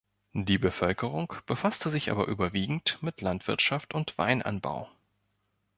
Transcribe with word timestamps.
Die 0.33 0.57
Bevölkerung 0.57 1.31
befasste 1.45 1.91
sich 1.91 2.09
aber 2.09 2.27
überwiegend 2.27 2.97
mit 3.03 3.21
Landwirtschaft 3.21 3.93
und 3.93 4.17
Weinanbau. 4.17 4.89